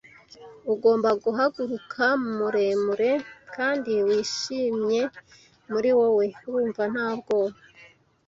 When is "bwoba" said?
7.19-7.57